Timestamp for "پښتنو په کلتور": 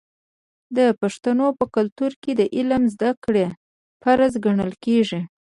1.01-2.11